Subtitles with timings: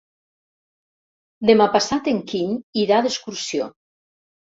[1.51, 3.73] Demà passat en Quim irà d'excursió.